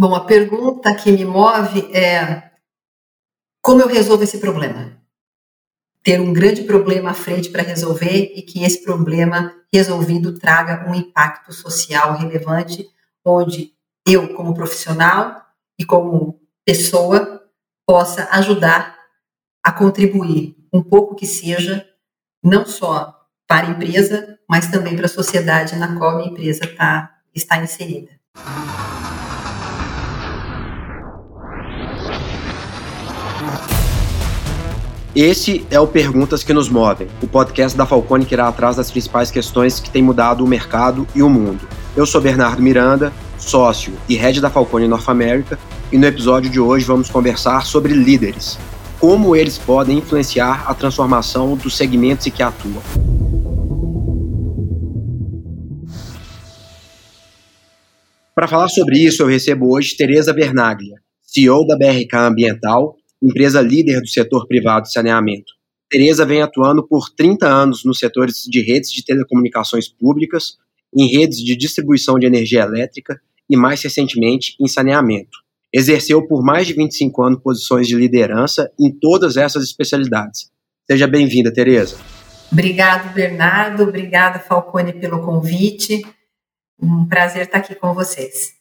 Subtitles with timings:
[0.00, 2.52] Bom, a pergunta que me move é
[3.60, 4.96] como eu resolvo esse problema?
[6.02, 10.94] Ter um grande problema à frente para resolver e que esse problema resolvido traga um
[10.94, 12.88] impacto social relevante,
[13.22, 13.74] onde
[14.08, 15.44] eu, como profissional
[15.78, 17.42] e como pessoa,
[17.86, 18.98] possa ajudar
[19.62, 21.86] a contribuir um pouco que seja,
[22.42, 27.18] não só para a empresa, mas também para a sociedade na qual a empresa tá,
[27.34, 28.18] está inserida.
[35.14, 38.92] Esse é o Perguntas que nos movem, o podcast da Falcone que irá atrás das
[38.92, 41.68] principais questões que têm mudado o mercado e o mundo.
[41.96, 45.58] Eu sou Bernardo Miranda, sócio e head da Falcone North America,
[45.90, 48.56] e no episódio de hoje vamos conversar sobre líderes,
[49.00, 52.80] como eles podem influenciar a transformação dos segmentos em que atuam.
[58.32, 64.00] Para falar sobre isso, eu recebo hoje Tereza Vernaglia, CEO da BRK Ambiental empresa líder
[64.00, 65.52] do setor privado de saneamento.
[65.90, 70.56] Tereza vem atuando por 30 anos nos setores de redes de telecomunicações públicas,
[70.96, 75.38] em redes de distribuição de energia elétrica e, mais recentemente, em saneamento.
[75.72, 80.50] Exerceu por mais de 25 anos posições de liderança em todas essas especialidades.
[80.88, 81.96] Seja bem-vinda, Tereza.
[82.52, 83.84] Obrigado, Bernardo.
[83.84, 86.02] Obrigada, Falcone, pelo convite.
[86.80, 88.52] Um prazer estar aqui com vocês.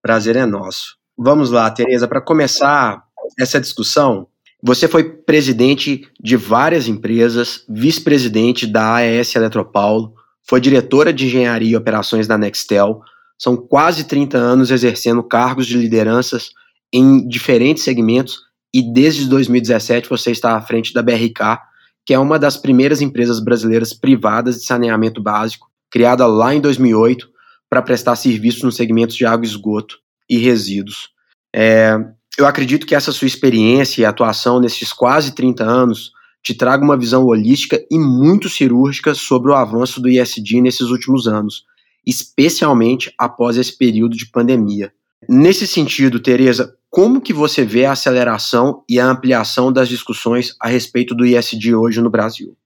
[0.00, 0.96] Prazer é nosso.
[1.16, 2.06] Vamos lá, Tereza.
[2.06, 3.02] Para começar,
[3.38, 4.26] essa discussão,
[4.62, 10.14] você foi presidente de várias empresas, vice-presidente da AES Eletropaulo,
[10.48, 13.00] foi diretora de engenharia e operações da Nextel,
[13.38, 16.50] são quase 30 anos exercendo cargos de lideranças
[16.92, 18.38] em diferentes segmentos
[18.72, 21.58] e desde 2017 você está à frente da BRK,
[22.06, 27.28] que é uma das primeiras empresas brasileiras privadas de saneamento básico, criada lá em 2008
[27.68, 31.10] para prestar serviços nos segmentos de água esgoto e resíduos.
[31.54, 31.98] É,
[32.38, 36.12] eu acredito que essa sua experiência e atuação nesses quase 30 anos
[36.42, 41.28] te traga uma visão holística e muito cirúrgica sobre o avanço do ISD nesses últimos
[41.28, 41.64] anos,
[42.06, 44.92] especialmente após esse período de pandemia.
[45.28, 50.68] Nesse sentido, Tereza, como que você vê a aceleração e a ampliação das discussões a
[50.68, 52.56] respeito do ISD hoje no Brasil?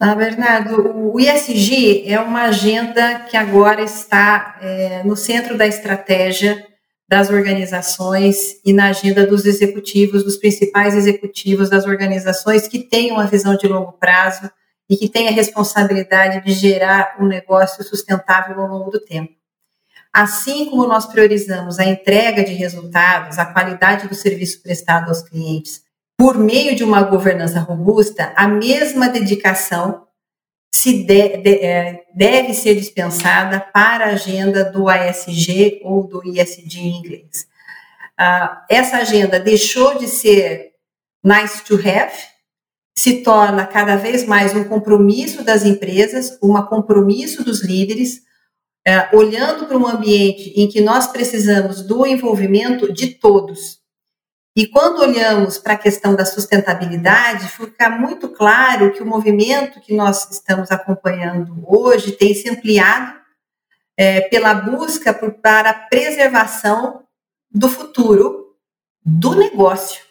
[0.00, 6.66] Ah, Bernardo, o ISG é uma agenda que agora está é, no centro da estratégia
[7.10, 13.26] das organizações e na agenda dos executivos, dos principais executivos das organizações que têm uma
[13.26, 14.48] visão de longo prazo
[14.88, 19.32] e que têm a responsabilidade de gerar um negócio sustentável ao longo do tempo.
[20.12, 25.82] Assim como nós priorizamos a entrega de resultados, a qualidade do serviço prestado aos clientes,
[26.16, 30.06] por meio de uma governança robusta, a mesma dedicação
[30.80, 36.80] se de, de, é, deve ser dispensada para a agenda do ASG ou do ISD
[36.80, 37.46] em inglês.
[38.18, 40.70] Uh, essa agenda deixou de ser
[41.22, 42.14] nice to have,
[42.96, 48.22] se torna cada vez mais um compromisso das empresas, um compromisso dos líderes,
[48.88, 53.79] uh, olhando para um ambiente em que nós precisamos do envolvimento de todos,
[54.56, 59.94] e quando olhamos para a questão da sustentabilidade, fica muito claro que o movimento que
[59.94, 63.20] nós estamos acompanhando hoje tem se ampliado
[63.96, 67.04] é, pela busca por, para a preservação
[67.50, 68.56] do futuro
[69.04, 70.02] do negócio.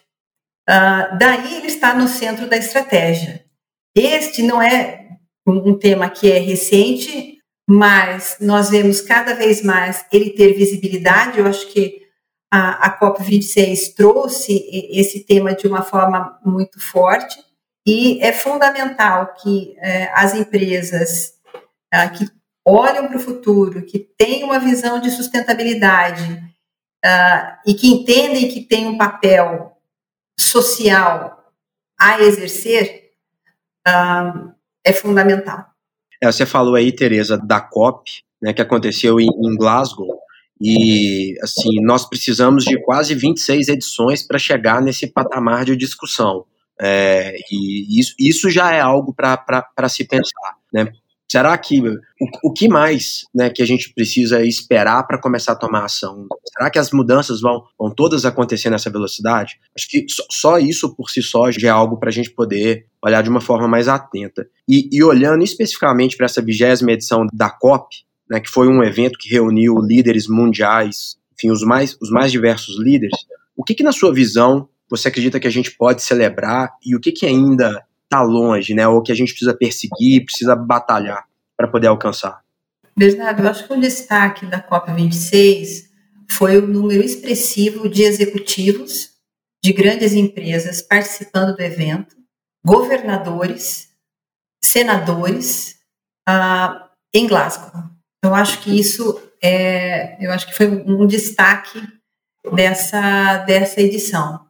[0.69, 3.43] Uh, daí ele está no centro da estratégia.
[3.95, 10.29] Este não é um tema que é recente, mas nós vemos cada vez mais ele
[10.31, 11.39] ter visibilidade.
[11.39, 11.98] Eu acho que
[12.51, 17.37] a, a COP26 trouxe esse tema de uma forma muito forte
[17.85, 21.33] e é fundamental que é, as empresas
[21.91, 22.25] é, que
[22.65, 26.43] olham para o futuro, que têm uma visão de sustentabilidade
[27.03, 29.75] é, e que entendem que tem um papel
[30.39, 31.51] social
[31.99, 33.09] a exercer,
[34.85, 35.65] é fundamental.
[36.21, 40.18] É, você falou aí, Tereza, da COP, né, que aconteceu em, em Glasgow,
[40.61, 46.45] e, assim, nós precisamos de quase 26 edições para chegar nesse patamar de discussão.
[46.81, 50.91] É, e isso, isso já é algo para se pensar, né?
[51.31, 51.95] Será que o,
[52.45, 56.25] o que mais né, que a gente precisa esperar para começar a tomar ação?
[56.51, 59.59] Será que as mudanças vão, vão todas acontecer nessa velocidade?
[59.77, 62.87] Acho que só, só isso por si só já é algo para a gente poder
[63.05, 64.47] olhar de uma forma mais atenta.
[64.67, 67.95] E, e olhando especificamente para essa vigésima edição da COP,
[68.29, 72.79] né, que foi um evento que reuniu líderes mundiais, enfim, os mais, os mais diversos
[72.79, 73.17] líderes.
[73.55, 76.99] O que, que, na sua visão, você acredita que a gente pode celebrar e o
[76.99, 81.25] que, que ainda está longe, né, ou que a gente precisa perseguir, precisa batalhar
[81.57, 82.41] para poder alcançar?
[82.97, 85.89] Bernardo, eu acho que o destaque da COP26
[86.29, 89.09] foi o número expressivo de executivos
[89.63, 92.15] de grandes empresas participando do evento,
[92.65, 93.89] governadores,
[94.63, 95.77] senadores,
[96.27, 97.88] ah, em Glasgow.
[98.23, 101.81] Eu acho que isso é, eu acho que foi um destaque
[102.53, 104.45] dessa, dessa edição.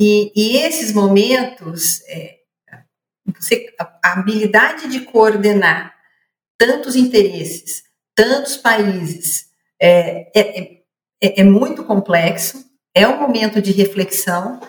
[0.00, 2.38] E, e esses momentos, é,
[3.26, 5.94] você, a habilidade de coordenar
[6.58, 7.84] tantos interesses,
[8.14, 9.50] tantos países,
[9.80, 10.72] é, é,
[11.20, 12.64] é, é muito complexo,
[12.94, 14.60] é um momento de reflexão,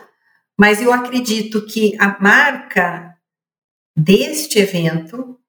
[0.57, 3.15] mas eu acredito que a marca
[3.95, 5.39] deste evento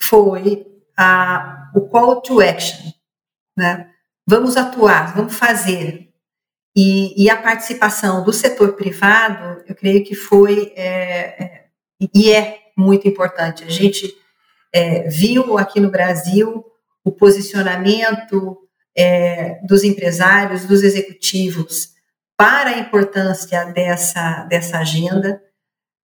[0.00, 0.69] foi
[1.00, 2.92] a, o call to action,
[3.56, 3.88] né?
[4.28, 6.10] Vamos atuar, vamos fazer.
[6.76, 11.64] E, e a participação do setor privado, eu creio que foi é, é,
[12.14, 13.64] e é muito importante.
[13.64, 14.14] A gente
[14.72, 16.64] é, viu aqui no Brasil
[17.02, 18.58] o posicionamento
[18.96, 21.94] é, dos empresários, dos executivos
[22.36, 25.42] para a importância dessa, dessa agenda,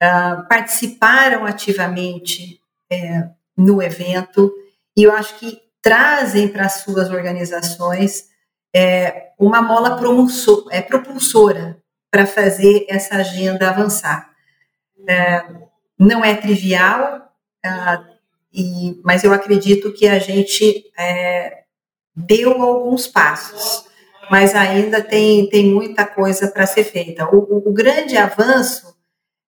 [0.03, 2.61] uh, participaram ativamente
[2.91, 4.53] é, no evento
[4.97, 8.25] e eu acho que trazem para as suas organizações
[8.75, 9.99] é, uma mola
[10.71, 11.79] é, propulsora
[12.11, 14.31] para fazer essa agenda avançar.
[15.07, 15.45] É,
[15.99, 17.31] não é trivial,
[17.65, 18.05] ah,
[18.53, 21.63] e, mas eu acredito que a gente é,
[22.15, 23.85] deu alguns passos,
[24.31, 27.29] mas ainda tem, tem muita coisa para ser feita.
[27.33, 28.97] O, o grande avanço,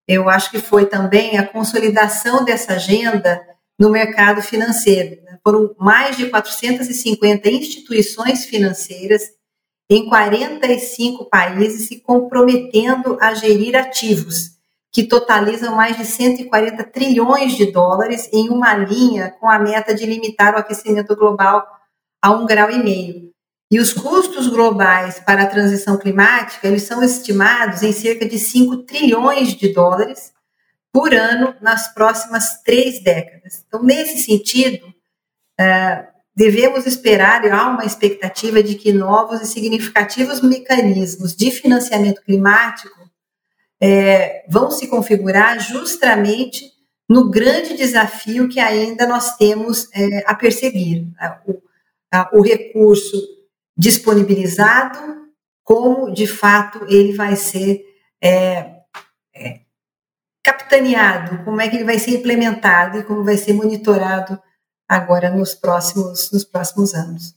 [0.06, 3.44] eu acho que foi também a consolidação dessa agenda
[3.78, 5.27] no mercado financeiro.
[5.48, 9.30] Foram mais de 450 instituições financeiras
[9.88, 14.58] em 45 países se comprometendo a gerir ativos,
[14.92, 20.04] que totalizam mais de 140 trilhões de dólares em uma linha com a meta de
[20.04, 21.66] limitar o aquecimento global
[22.20, 23.30] a um grau e meio.
[23.72, 28.82] E os custos globais para a transição climática, eles são estimados em cerca de 5
[28.82, 30.30] trilhões de dólares,
[30.92, 33.64] por ano nas próximas três décadas.
[33.66, 34.92] Então, nesse sentido,
[36.38, 43.10] devemos esperar, e há uma expectativa de que novos e significativos mecanismos de financiamento climático
[43.80, 46.64] é, vão se configurar justamente
[47.08, 51.08] no grande desafio que ainda nós temos é, a perseguir.
[51.46, 51.60] O,
[52.12, 53.16] a, o recurso
[53.76, 54.98] disponibilizado,
[55.64, 57.84] como de fato ele vai ser
[58.22, 58.74] é,
[59.34, 59.60] é,
[60.42, 64.40] capitaneado, como é que ele vai ser implementado e como vai ser monitorado
[64.88, 67.34] agora nos próximos, nos próximos anos.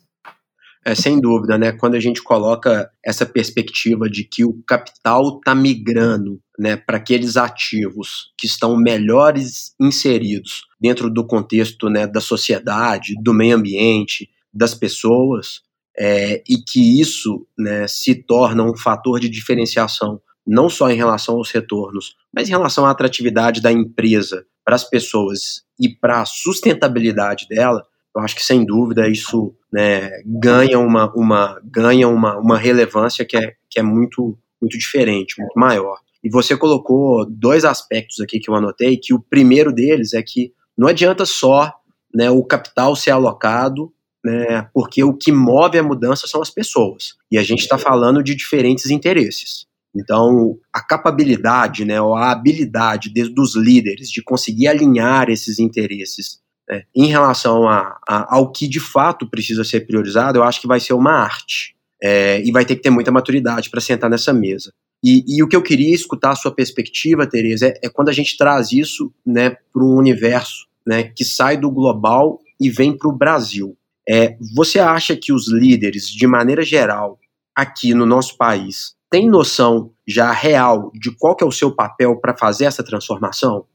[0.84, 1.72] É, sem dúvida, né?
[1.72, 7.38] Quando a gente coloca essa perspectiva de que o capital está migrando né, para aqueles
[7.38, 14.74] ativos que estão melhores inseridos dentro do contexto né, da sociedade, do meio ambiente, das
[14.74, 15.62] pessoas,
[15.96, 21.36] é, e que isso né, se torna um fator de diferenciação não só em relação
[21.36, 26.26] aos retornos, mas em relação à atratividade da empresa para as pessoas e para a
[26.26, 27.84] sustentabilidade dela,
[28.16, 33.36] eu acho que sem dúvida isso né, ganha, uma, uma, ganha uma, uma relevância que
[33.36, 35.98] é, que é muito, muito diferente, muito maior.
[36.24, 40.54] E você colocou dois aspectos aqui que eu anotei, que o primeiro deles é que
[40.78, 41.74] não adianta só
[42.14, 43.92] né, o capital ser alocado,
[44.24, 47.16] né, porque o que move a mudança são as pessoas.
[47.32, 49.66] E a gente está falando de diferentes interesses.
[49.96, 56.40] Então, a capacidade, né, ou a habilidade de, dos líderes de conseguir alinhar esses interesses
[56.70, 60.68] né, em relação a, a, ao que de fato precisa ser priorizado, eu acho que
[60.68, 61.76] vai ser uma arte.
[62.04, 64.74] É, e vai ter que ter muita maturidade para sentar nessa mesa.
[65.04, 68.12] E, e, o que eu queria escutar a sua perspectiva, Tereza, é, é quando a
[68.12, 73.08] gente traz isso né, para um universo né, que sai do global e vem para
[73.08, 73.78] o Brasil.
[74.08, 77.20] É, você acha que os líderes, de maneira geral,
[77.56, 82.16] aqui no nosso país, tem noção já real de qual que é o seu papel
[82.16, 83.66] para fazer essa transformação?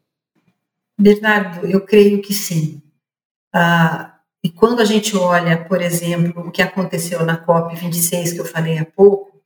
[0.98, 2.80] Bernardo, eu creio que sim.
[3.54, 8.46] Ah, e quando a gente olha, por exemplo, o que aconteceu na COP26, que eu
[8.46, 9.42] falei há pouco,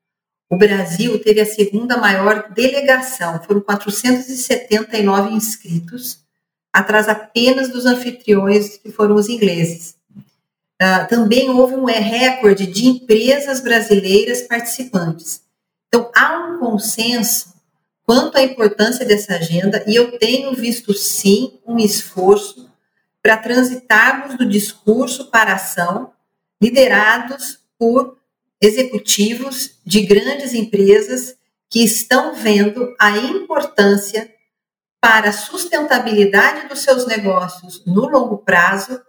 [0.48, 6.20] o Brasil teve a segunda maior delegação, foram 479 inscritos,
[6.72, 9.96] atrás apenas dos anfitriões, que foram os ingleses.
[10.80, 15.49] Uh, também houve um recorde de empresas brasileiras participantes.
[15.92, 17.52] Então, há um consenso
[18.04, 22.70] quanto à importância dessa agenda e eu tenho visto, sim, um esforço
[23.20, 26.12] para transitarmos do discurso para a ação,
[26.62, 28.18] liderados por
[28.60, 31.36] executivos de grandes empresas
[31.68, 34.32] que estão vendo a importância
[35.00, 39.00] para a sustentabilidade dos seus negócios no longo prazo,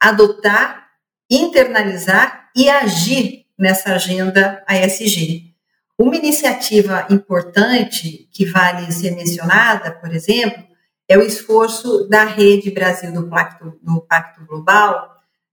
[0.00, 0.88] adotar,
[1.30, 5.53] internalizar e agir nessa agenda ASG.
[5.98, 10.64] Uma iniciativa importante que vale ser mencionada, por exemplo,
[11.08, 15.08] é o esforço da Rede Brasil do Pacto, do Pacto Global,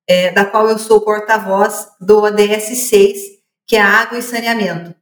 [0.08, 3.20] é, da qual eu sou porta-voz do ODS 6,
[3.68, 4.96] que é Água e Saneamento,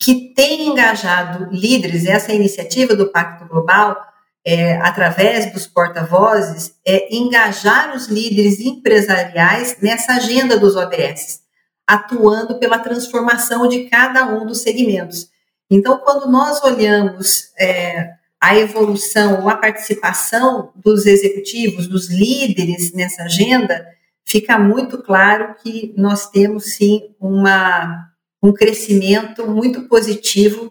[0.00, 3.96] que tem engajado líderes, essa iniciativa do Pacto Global,
[4.44, 11.42] é, através dos porta-vozes, é engajar os líderes empresariais nessa agenda dos ODS,
[11.88, 15.30] atuando pela transformação de cada um dos segmentos.
[15.70, 23.88] Então, quando nós olhamos é, a evolução, a participação dos executivos, dos líderes nessa agenda,
[24.22, 28.10] fica muito claro que nós temos sim uma,
[28.42, 30.70] um crescimento muito positivo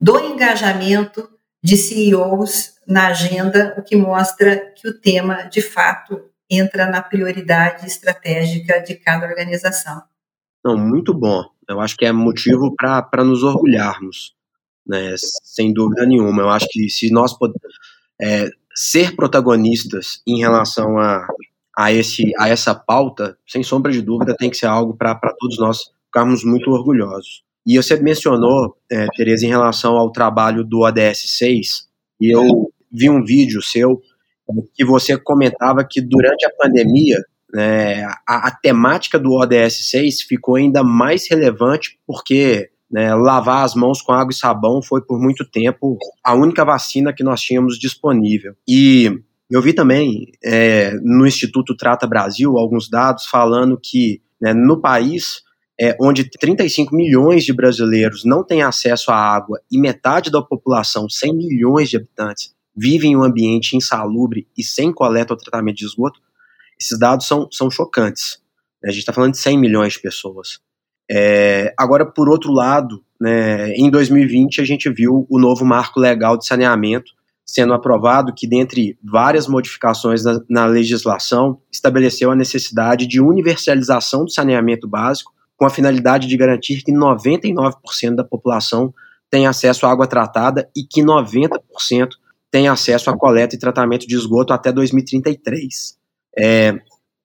[0.00, 1.30] do engajamento
[1.62, 6.20] de CEOs na agenda, o que mostra que o tema, de fato,
[6.50, 10.02] entra na prioridade estratégica de cada organização.
[10.64, 11.44] Não, muito bom.
[11.68, 14.36] Eu acho que é motivo para nos orgulharmos
[14.86, 15.14] né?
[15.42, 16.42] Sem dúvida nenhuma.
[16.42, 17.34] Eu acho que se nós
[18.22, 21.26] é, ser protagonistas em relação a,
[21.76, 25.58] a, esse, a essa pauta, sem sombra de dúvida, tem que ser algo para todos
[25.58, 27.42] nós ficarmos muito orgulhosos.
[27.66, 31.88] E você mencionou, é, Tereza, em relação ao trabalho do ODS 6,
[32.20, 34.00] e eu vi um vídeo seu
[34.74, 37.20] que você comentava que durante a pandemia
[37.56, 43.74] né, a, a temática do ODS 6 ficou ainda mais relevante porque né, lavar as
[43.74, 47.78] mãos com água e sabão foi por muito tempo a única vacina que nós tínhamos
[47.78, 48.54] disponível.
[48.68, 49.10] E
[49.50, 55.40] eu vi também é, no Instituto Trata Brasil alguns dados falando que né, no país
[55.80, 61.08] é, onde 35 milhões de brasileiros não têm acesso à água e metade da população,
[61.08, 65.86] 100 milhões de habitantes, vivem em um ambiente insalubre e sem coleta ou tratamento de
[65.86, 66.20] esgoto,
[66.78, 68.38] esses dados são, são chocantes.
[68.84, 70.60] A gente está falando de 100 milhões de pessoas.
[71.10, 76.36] É, agora, por outro lado, né, em 2020 a gente viu o novo marco legal
[76.36, 77.16] de saneamento
[77.46, 84.30] sendo aprovado, que dentre várias modificações na, na legislação estabeleceu a necessidade de universalização do
[84.30, 88.92] saneamento básico, com a finalidade de garantir que 99% da população
[89.30, 91.60] tem acesso à água tratada e que 90%
[92.50, 95.96] tem acesso à coleta e tratamento de esgoto até 2033.
[96.38, 96.78] É,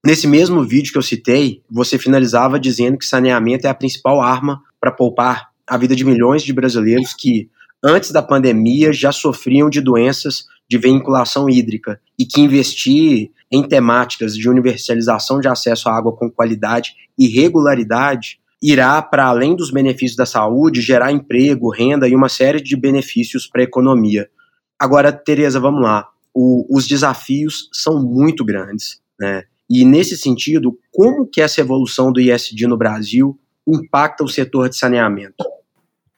[0.03, 4.59] Nesse mesmo vídeo que eu citei, você finalizava dizendo que saneamento é a principal arma
[4.79, 7.51] para poupar a vida de milhões de brasileiros que,
[7.83, 14.35] antes da pandemia, já sofriam de doenças de vinculação hídrica e que investir em temáticas
[14.35, 20.15] de universalização de acesso à água com qualidade e regularidade irá, para além dos benefícios
[20.15, 24.29] da saúde, gerar emprego, renda e uma série de benefícios para a economia.
[24.79, 26.10] Agora, Tereza, vamos lá.
[26.33, 29.01] O, os desafios são muito grandes.
[29.19, 29.43] Né?
[29.69, 34.77] E nesse sentido, como que essa evolução do ISD no Brasil impacta o setor de
[34.77, 35.43] saneamento?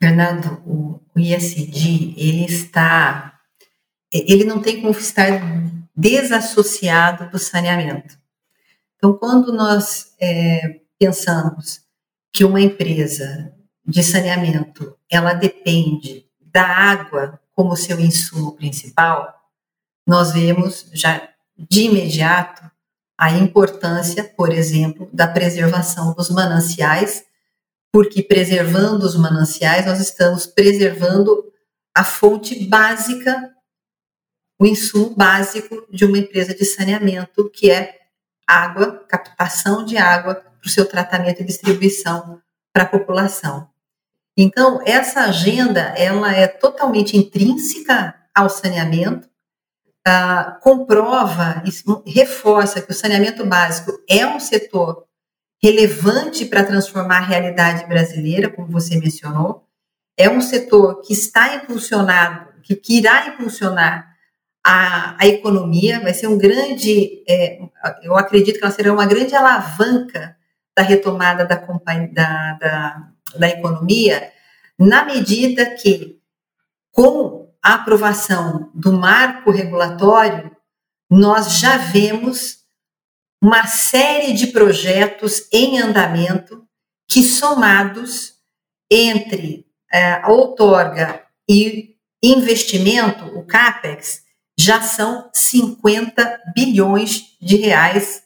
[0.01, 3.39] Fernando, o, ISD ele está,
[4.11, 5.41] ele não tem como estar
[5.95, 8.17] desassociado do saneamento.
[8.97, 11.81] Então, quando nós é, pensamos
[12.31, 13.53] que uma empresa
[13.85, 19.42] de saneamento ela depende da água como seu insumo principal,
[20.07, 22.69] nós vemos já de imediato
[23.17, 27.23] a importância, por exemplo, da preservação dos mananciais,
[27.91, 31.51] porque preservando os mananciais, nós estamos preservando
[31.95, 33.53] a fonte básica,
[34.59, 37.99] o insumo básico de uma empresa de saneamento, que é
[38.47, 42.41] água, captação de água para o seu tratamento e distribuição
[42.73, 43.69] para a população.
[44.35, 49.29] Então, essa agenda, ela é totalmente intrínseca ao saneamento,
[50.05, 51.63] ah, comprova,
[52.05, 55.05] reforça que o saneamento básico é um setor
[55.61, 59.65] relevante para transformar a realidade brasileira, como você mencionou,
[60.17, 64.13] é um setor que está impulsionado, que, que irá impulsionar
[64.63, 67.59] a, a, economia, vai ser um grande, é,
[68.03, 70.35] eu acredito que ela será uma grande alavanca
[70.75, 73.07] da retomada da, da, da,
[73.37, 74.31] da economia,
[74.77, 76.19] na medida que,
[76.91, 80.51] com a aprovação do marco regulatório,
[81.09, 82.57] nós já vemos
[83.41, 86.67] uma série de projetos em andamento
[87.07, 88.33] que, somados
[88.91, 94.23] entre é, a outorga e investimento, o CAPEX,
[94.57, 98.23] já são 50 bilhões de reais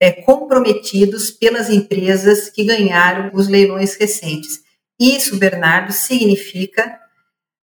[0.00, 4.60] é, comprometidos pelas empresas que ganharam os leilões recentes.
[4.98, 6.98] Isso, Bernardo, significa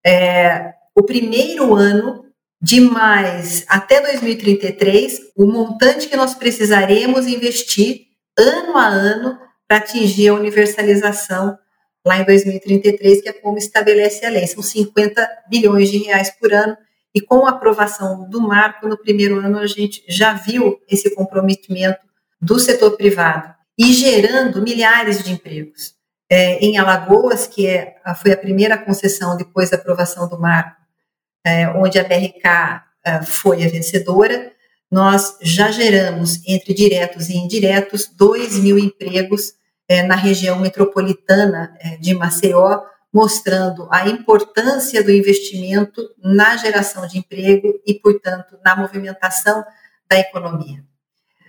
[0.05, 2.25] é, o primeiro ano
[2.61, 8.07] de mais até 2033 o montante que nós precisaremos investir
[8.39, 9.39] ano a ano
[9.69, 11.59] para atingir a universalização
[12.07, 14.47] lá em 2033, que é como estabelece a lei.
[14.47, 16.77] São 50 bilhões de reais por ano.
[17.13, 21.99] E com a aprovação do marco, no primeiro ano, a gente já viu esse comprometimento
[22.41, 25.95] do setor privado e gerando milhares de empregos.
[26.31, 30.86] É, em Alagoas, que é, foi a primeira concessão depois da aprovação do marco,
[31.47, 34.51] é, onde a BRK é, foi a vencedora,
[34.91, 39.53] nós já geramos, entre diretos e indiretos, 2 mil empregos
[39.89, 47.19] é, na região metropolitana é, de Maceió, mostrando a importância do investimento na geração de
[47.19, 49.65] emprego e, portanto, na movimentação
[50.11, 50.85] da economia.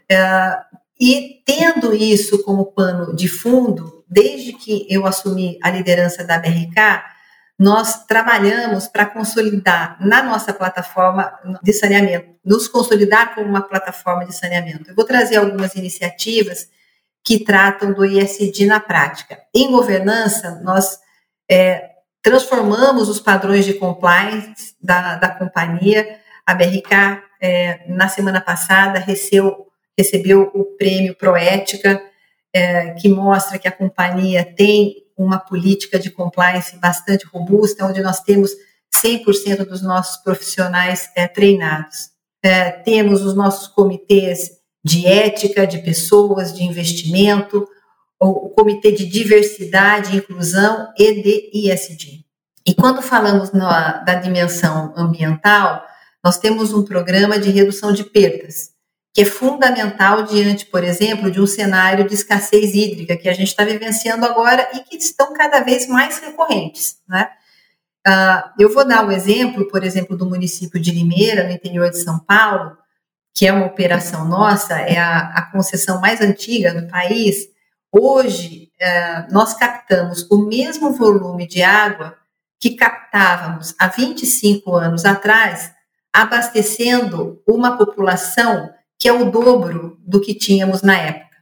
[0.10, 0.60] É,
[1.00, 7.17] e tendo isso como pano de fundo, desde que eu assumi a liderança da BRK,
[7.60, 11.34] nós trabalhamos para consolidar na nossa plataforma
[11.64, 14.90] de saneamento, nos consolidar como uma plataforma de saneamento.
[14.92, 16.70] Eu vou trazer algumas iniciativas
[17.24, 19.40] que tratam do ISD na prática.
[19.54, 21.00] Em governança, nós
[21.50, 21.90] é,
[22.22, 26.20] transformamos os padrões de compliance da, da companhia.
[26.46, 32.02] A BRK, é, na semana passada, recebeu, recebeu o prêmio Proética,
[32.54, 38.22] é, que mostra que a companhia tem uma política de compliance bastante robusta, onde nós
[38.22, 38.52] temos
[39.04, 42.12] 100% dos nossos profissionais é, treinados.
[42.44, 44.52] É, temos os nossos comitês
[44.84, 47.68] de ética, de pessoas, de investimento,
[48.20, 52.26] o comitê de diversidade, inclusão e de ISD.
[52.66, 55.84] E quando falamos na, da dimensão ambiental,
[56.24, 58.72] nós temos um programa de redução de perdas,
[59.18, 63.48] que é fundamental diante, por exemplo, de um cenário de escassez hídrica que a gente
[63.48, 67.28] está vivenciando agora e que estão cada vez mais recorrentes, né?
[68.08, 71.98] Uh, eu vou dar um exemplo, por exemplo, do município de Limeira, no interior de
[71.98, 72.78] São Paulo,
[73.34, 77.48] que é uma operação nossa, é a, a concessão mais antiga do país.
[77.92, 82.16] Hoje, uh, nós captamos o mesmo volume de água
[82.60, 85.72] que captávamos há 25 anos atrás,
[86.14, 91.38] abastecendo uma população que é o dobro do que tínhamos na época.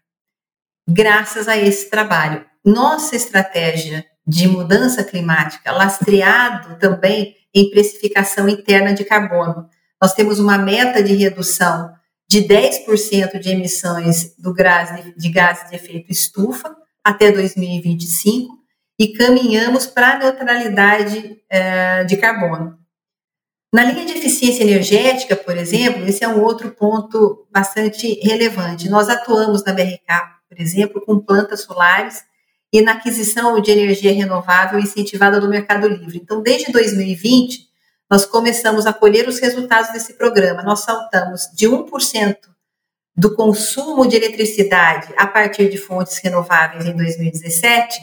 [0.88, 9.06] Graças a esse trabalho, nossa estratégia de mudança climática, lastreado também em precificação interna de
[9.06, 9.70] carbono.
[10.02, 11.92] Nós temos uma meta de redução
[12.30, 18.54] de 10% de emissões do gás de, gases de efeito estufa até 2025
[19.00, 22.78] e caminhamos para a neutralidade eh, de carbono.
[23.76, 28.88] Na linha de eficiência energética, por exemplo, esse é um outro ponto bastante relevante.
[28.88, 30.06] Nós atuamos na BRK,
[30.48, 32.24] por exemplo, com plantas solares
[32.72, 36.22] e na aquisição de energia renovável incentivada no Mercado Livre.
[36.24, 37.68] Então, desde 2020,
[38.10, 40.64] nós começamos a colher os resultados desse programa.
[40.64, 42.38] Nós saltamos de 1%
[43.14, 48.00] do consumo de eletricidade a partir de fontes renováveis em 2017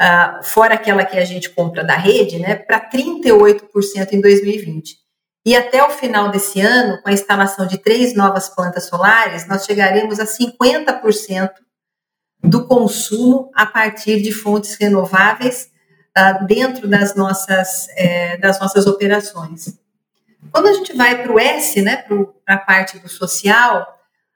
[0.00, 4.96] uh, fora aquela que a gente compra da rede, né, para 38% em 2020.
[5.44, 9.64] E até o final desse ano, com a instalação de três novas plantas solares, nós
[9.64, 11.50] chegaremos a 50%
[12.42, 15.68] do consumo a partir de fontes renováveis
[16.16, 19.78] uh, dentro das nossas, é, das nossas operações.
[20.50, 23.86] Quando a gente vai para o S, né, para a parte do social,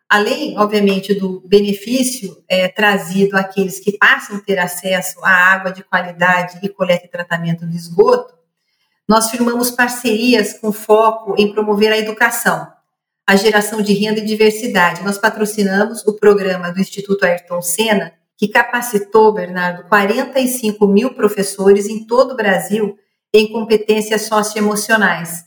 [0.09, 5.83] além, obviamente, do benefício é, trazido àqueles que passam a ter acesso à água de
[5.83, 8.35] qualidade e coleta e tratamento de esgoto,
[9.09, 12.66] nós firmamos parcerias com foco em promover a educação,
[13.27, 15.03] a geração de renda e diversidade.
[15.03, 22.05] Nós patrocinamos o programa do Instituto Ayrton Senna, que capacitou, Bernardo, 45 mil professores em
[22.05, 22.97] todo o Brasil
[23.33, 25.45] em competências socioemocionais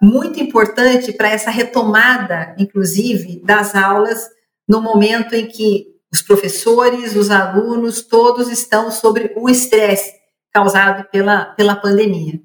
[0.00, 4.28] muito importante para essa retomada, inclusive, das aulas
[4.68, 10.12] no momento em que os professores, os alunos, todos estão sobre o estresse
[10.52, 12.40] causado pela, pela pandemia.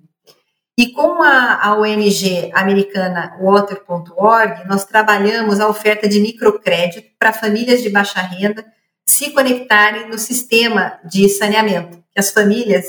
[0.79, 7.81] E com a, a ONG americana Water.org, nós trabalhamos a oferta de microcrédito para famílias
[7.81, 8.63] de baixa renda
[9.03, 11.97] se conectarem no sistema de saneamento.
[12.13, 12.85] Que as famílias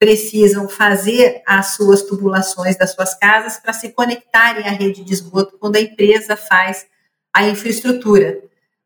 [0.00, 5.58] precisam fazer as suas tubulações das suas casas para se conectarem à rede de esgoto
[5.58, 6.86] quando a empresa faz
[7.34, 8.40] a infraestrutura.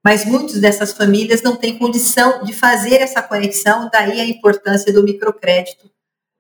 [0.05, 5.05] Mas muitas dessas famílias não têm condição de fazer essa conexão, daí a importância do
[5.05, 5.89] microcrédito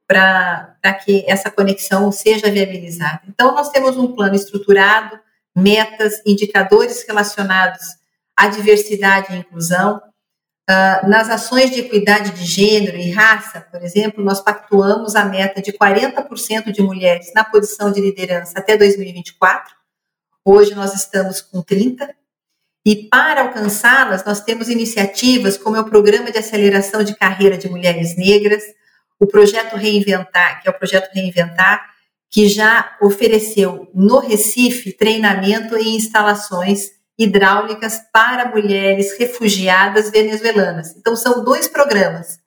[0.06, 3.22] para que essa conexão seja viabilizada.
[3.28, 5.18] Então, nós temos um plano estruturado,
[5.56, 7.80] metas, indicadores relacionados
[8.37, 10.02] à diversidade e inclusão,
[10.68, 15.61] Uh, nas ações de equidade de gênero e raça, por exemplo, nós pactuamos a meta
[15.61, 19.74] de 40% de mulheres na posição de liderança até 2024.
[20.42, 22.14] Hoje nós estamos com 30%.
[22.87, 27.68] E para alcançá-las, nós temos iniciativas como é o Programa de Aceleração de Carreira de
[27.68, 28.62] Mulheres Negras,
[29.18, 31.94] o Projeto Reinventar, que é o Projeto Reinventar,
[32.31, 40.96] que já ofereceu no Recife treinamento em instalações hidráulicas para mulheres refugiadas venezuelanas.
[40.96, 42.38] Então, são dois programas.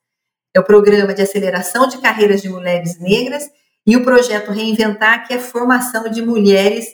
[0.54, 3.44] É o programa de aceleração de carreiras de mulheres negras
[3.86, 6.86] e o projeto Reinventar, que é a formação de mulheres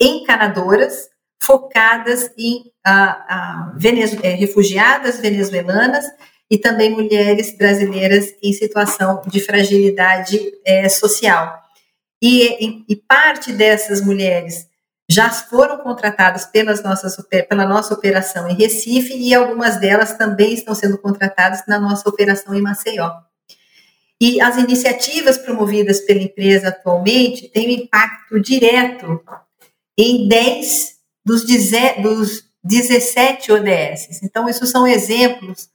[0.00, 1.08] encanadoras
[1.42, 3.76] focadas em ah, ah,
[4.22, 6.04] é, refugiadas venezuelanas
[6.50, 11.60] e também mulheres brasileiras em situação de fragilidade é, social.
[12.22, 14.66] E, e, e, parte dessas mulheres
[15.10, 17.16] já foram contratadas pelas nossas,
[17.48, 22.54] pela nossa operação em Recife e algumas delas também estão sendo contratadas na nossa operação
[22.54, 23.10] em Maceió.
[24.20, 29.20] E as iniciativas promovidas pela empresa atualmente têm um impacto direto
[29.98, 30.94] em 10
[31.24, 34.22] dos, dos 17 ODS.
[34.22, 35.68] Então, isso são exemplos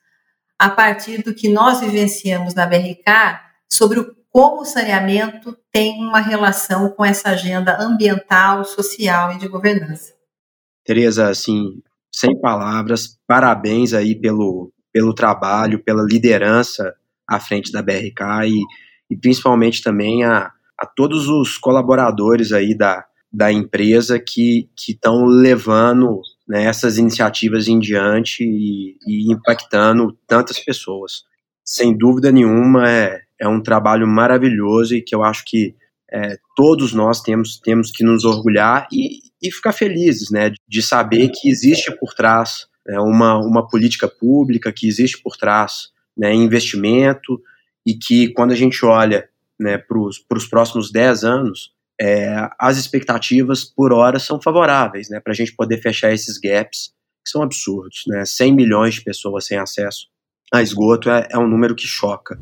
[0.58, 6.20] a partir do que nós vivenciamos na BRK sobre o, como o saneamento tem uma
[6.20, 10.14] relação com essa agenda ambiental, social e de governança.
[10.84, 16.94] Tereza, assim, sem palavras, parabéns aí pelo, pelo trabalho, pela liderança
[17.26, 18.62] à frente da BRK e,
[19.10, 26.20] e principalmente também a, a todos os colaboradores aí da, da empresa que estão levando
[26.46, 31.24] né, essas iniciativas em diante e, e, impactando tantas pessoas.
[31.64, 35.76] Sem dúvida nenhuma, é, é um trabalho maravilhoso e que eu acho que
[36.12, 41.30] é, todos nós temos, temos que nos orgulhar e, e ficar felizes né, de saber
[41.30, 47.42] que existe por trás né, uma, uma política pública, que existe por trás né, investimento
[47.86, 49.28] e que quando a gente olha
[49.60, 55.34] né, para os próximos 10 anos, é, as expectativas por hora são favoráveis, né, para
[55.34, 56.94] a gente poder fechar esses gaps
[57.24, 60.08] que são absurdos, né, 100 milhões de pessoas sem acesso
[60.54, 62.40] a esgoto é, é um número que choca.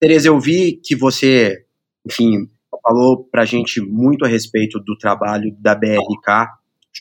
[0.00, 1.66] Tereza, eu vi que você,
[2.06, 2.48] enfim,
[2.82, 6.48] falou para a gente muito a respeito do trabalho da BRK,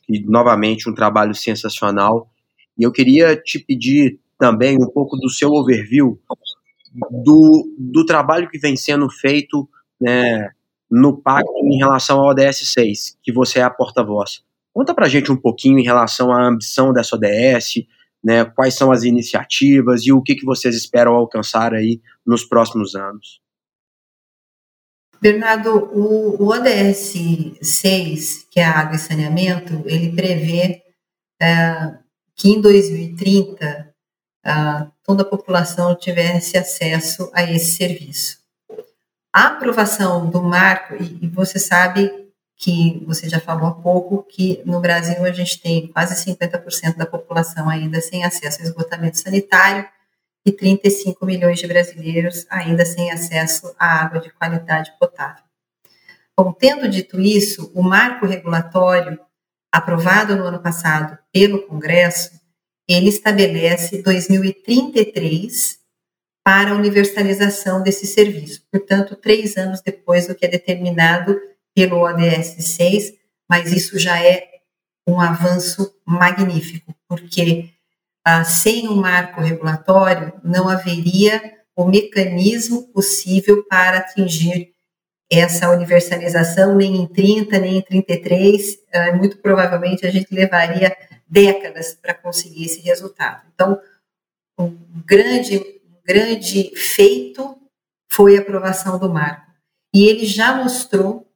[0.05, 2.29] que novamente um trabalho sensacional,
[2.77, 6.19] e eu queria te pedir também um pouco do seu overview
[7.23, 9.67] do, do trabalho que vem sendo feito
[9.99, 10.49] né,
[10.89, 14.43] no pacto em relação ao ODS 6, que você é a porta-voz.
[14.73, 17.85] Conta para a gente um pouquinho em relação à ambição dessa ODS,
[18.23, 22.95] né, quais são as iniciativas e o que, que vocês esperam alcançar aí nos próximos
[22.95, 23.41] anos.
[25.21, 30.81] Bernardo, o, o ODS 6, que é água e saneamento, ele prevê
[31.41, 31.97] é,
[32.35, 33.89] que em 2030
[35.03, 38.39] toda a população tivesse acesso a esse serviço.
[39.33, 42.28] A aprovação do marco, e, e você sabe
[42.61, 47.05] que você já falou há pouco que no Brasil a gente tem quase 50% da
[47.05, 49.87] população ainda sem acesso ao esgotamento sanitário
[50.45, 55.41] e 35 milhões de brasileiros ainda sem acesso à água de qualidade potável.
[56.37, 59.17] Bom, tendo dito isso, o marco regulatório
[59.71, 62.31] aprovado no ano passado pelo Congresso
[62.85, 65.79] ele estabelece 2033
[66.43, 68.65] para a universalização desse serviço.
[68.69, 71.39] Portanto, três anos depois do que é determinado
[71.79, 73.13] pelo ODS 6,
[73.49, 74.49] mas isso já é
[75.07, 77.69] um avanço magnífico, porque
[78.25, 81.41] ah, sem um marco regulatório não haveria
[81.73, 84.73] o mecanismo possível para atingir
[85.31, 90.93] essa universalização nem em 30, nem em 33, ah, muito provavelmente a gente levaria
[91.25, 93.47] décadas para conseguir esse resultado.
[93.55, 93.79] Então,
[94.57, 97.57] um grande, um grande feito
[98.11, 99.49] foi a aprovação do marco.
[99.93, 101.28] E ele já mostrou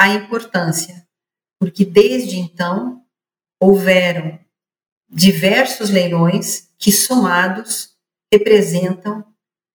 [0.00, 1.06] a importância,
[1.58, 3.02] porque desde então
[3.60, 4.38] houveram
[5.06, 7.90] diversos leilões que, somados,
[8.32, 9.22] representam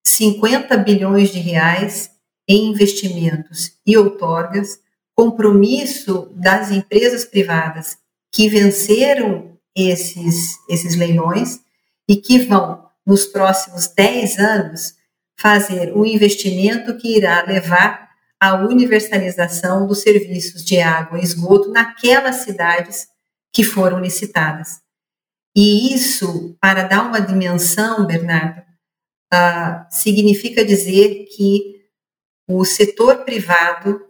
[0.04, 2.10] 50 bilhões de reais
[2.48, 4.80] em investimentos e outorgas,
[5.14, 7.96] compromisso das empresas privadas
[8.32, 11.60] que venceram esses, esses leilões
[12.08, 14.94] e que vão, nos próximos 10 anos,
[15.38, 18.05] fazer um investimento que irá levar
[18.40, 23.08] à universalização dos serviços de água e esgoto naquelas cidades
[23.52, 24.80] que foram licitadas.
[25.56, 28.60] E isso, para dar uma dimensão, Bernardo,
[29.32, 31.76] uh, significa dizer que
[32.46, 34.00] o setor privado,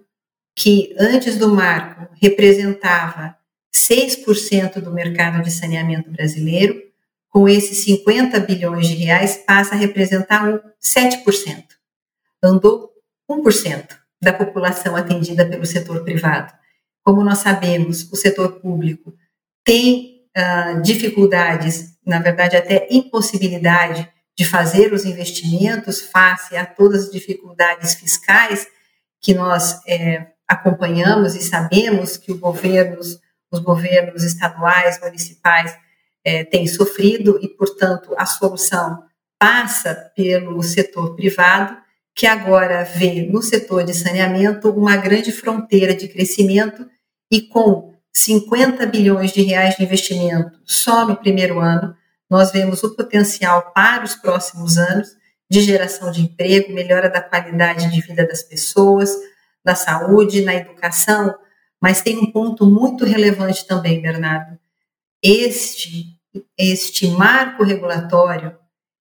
[0.56, 3.36] que antes do marco representava
[3.74, 6.82] 6% do mercado de saneamento brasileiro,
[7.28, 11.64] com esses 50 bilhões de reais, passa a representar um 7%.
[12.42, 12.90] Andou
[13.30, 16.52] 1% da população atendida pelo setor privado.
[17.04, 19.14] como nós sabemos, o setor público
[19.64, 27.10] tem uh, dificuldades, na verdade, até impossibilidade de fazer os investimentos face a todas as
[27.10, 28.66] dificuldades fiscais
[29.20, 33.18] que nós é, acompanhamos e sabemos que os governos,
[33.50, 35.76] os governos estaduais, municipais,
[36.24, 39.04] é, têm sofrido e, portanto, a solução
[39.38, 41.76] passa pelo setor privado,
[42.16, 46.88] que agora vê no setor de saneamento uma grande fronteira de crescimento
[47.30, 51.94] e com 50 bilhões de reais de investimento só no primeiro ano,
[52.30, 55.08] nós vemos o potencial para os próximos anos
[55.48, 59.10] de geração de emprego, melhora da qualidade de vida das pessoas,
[59.62, 61.34] da saúde, na educação,
[61.80, 64.58] mas tem um ponto muito relevante também, Bernardo.
[65.22, 66.16] Este
[66.58, 68.56] este marco regulatório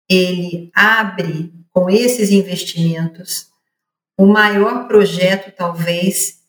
[0.09, 3.51] ele abre com esses investimentos
[4.21, 6.41] o maior projeto talvez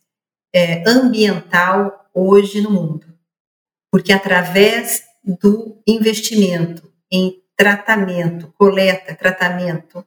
[0.53, 3.07] é, ambiental hoje no mundo,
[3.89, 10.05] porque através do investimento em tratamento, coleta, tratamento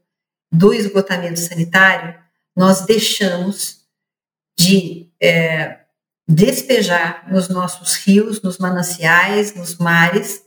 [0.53, 2.15] do esgotamento sanitário,
[2.55, 3.87] nós deixamos
[4.59, 5.81] de é,
[6.29, 10.43] despejar nos nossos rios, nos mananciais, nos mares,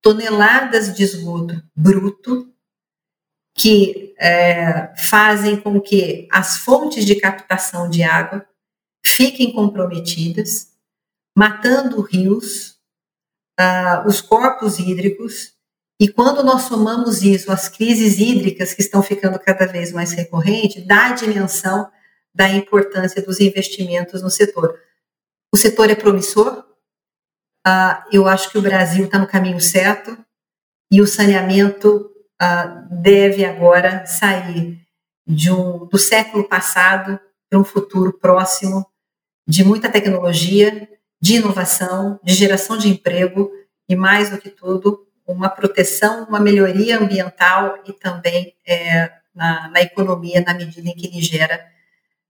[0.00, 2.51] toneladas de esgoto bruto
[3.54, 8.46] que é, fazem com que as fontes de captação de água
[9.04, 10.72] fiquem comprometidas,
[11.36, 12.78] matando rios,
[13.60, 15.54] uh, os corpos hídricos,
[16.00, 20.86] e quando nós somamos isso às crises hídricas que estão ficando cada vez mais recorrentes,
[20.86, 21.90] dá a dimensão
[22.34, 24.80] da importância dos investimentos no setor.
[25.52, 26.64] O setor é promissor,
[27.66, 30.16] uh, eu acho que o Brasil está no caminho certo
[30.90, 32.11] e o saneamento
[32.42, 34.80] uh, deve agora sair
[35.26, 38.84] um, do século passado para um futuro próximo
[39.46, 40.88] de muita tecnologia,
[41.20, 43.50] de inovação, de geração de emprego
[43.88, 49.80] e, mais do que tudo, uma proteção, uma melhoria ambiental e também é, na, na
[49.80, 51.64] economia, na medida em que ele gera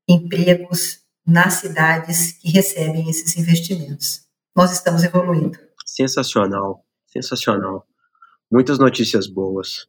[0.06, 4.26] empregos nas cidades que recebem esses investimentos.
[4.54, 5.58] Nós estamos evoluindo.
[5.86, 7.86] Sensacional, sensacional.
[8.50, 9.86] Muitas notícias boas.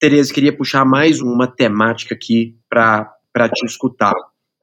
[0.00, 4.14] Tereza, queria puxar mais uma temática aqui para te escutar.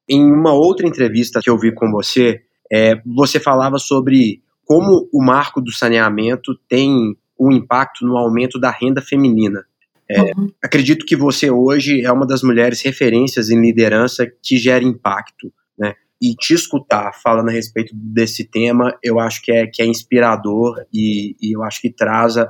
[0.07, 5.21] Em uma outra entrevista que eu vi com você, é, você falava sobre como o
[5.21, 9.65] marco do saneamento tem um impacto no aumento da renda feminina.
[10.09, 10.51] É, uhum.
[10.63, 15.95] Acredito que você hoje é uma das mulheres referências em liderança que gera impacto, né?
[16.21, 20.85] E te escutar falando a respeito desse tema, eu acho que é, que é inspirador
[20.93, 22.43] e, e eu acho que traz a,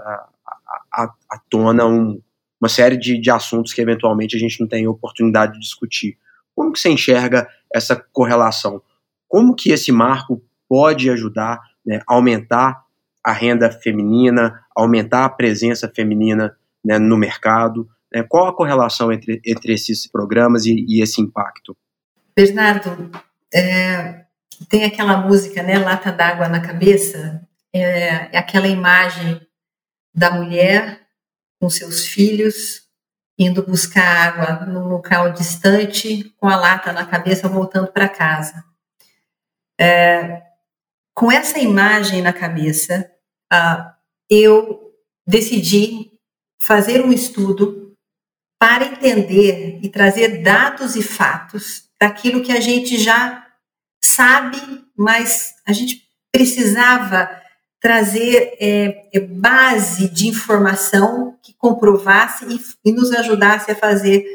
[0.93, 2.21] a, a tona um,
[2.65, 6.17] uma série de, de assuntos que eventualmente a gente não tem oportunidade de discutir.
[6.55, 8.81] Como que você enxerga essa correlação?
[9.27, 12.83] Como que esse marco pode ajudar né, a aumentar
[13.23, 17.87] a renda feminina, aumentar a presença feminina né, no mercado?
[18.11, 18.23] Né?
[18.23, 21.77] Qual a correlação entre, entre esses programas e, e esse impacto?
[22.35, 23.11] Bernardo,
[23.53, 24.25] é,
[24.67, 29.39] tem aquela música, né, Lata d'água na cabeça, é, é aquela imagem
[30.13, 31.04] da mulher
[31.65, 32.83] com seus filhos,
[33.39, 38.63] indo buscar água num local distante, com a lata na cabeça, voltando para casa.
[39.81, 40.43] É,
[41.15, 43.11] com essa imagem na cabeça,
[43.51, 43.91] uh,
[44.29, 44.93] eu
[45.27, 46.11] decidi
[46.61, 47.97] fazer um estudo
[48.59, 53.43] para entender e trazer dados e fatos daquilo que a gente já
[54.03, 57.41] sabe, mas a gente precisava
[57.85, 64.25] trazer é, é, base de informação que comprovasse e, e nos ajudasse a fazer